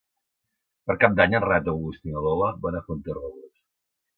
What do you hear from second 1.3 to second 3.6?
en Renat August i na Lola van a Fuenterrobles.